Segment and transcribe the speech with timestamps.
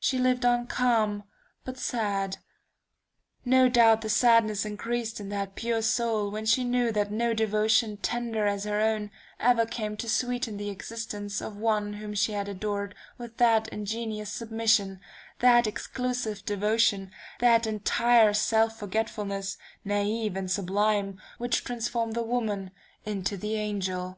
[0.00, 1.24] She lived on calm,
[1.62, 2.38] but sad.
[3.44, 7.98] No doubt the sadness increased in that pure soul when she knew that no devotion
[7.98, 12.48] tender as her own, ever came to sweeten the existence of one whom she had
[12.48, 14.98] adored with that ingenuous submission,
[15.40, 22.70] that exclusive devotion, that entire self forgetfulness, naive and sublime, which transform the woman
[23.04, 24.16] into the angel.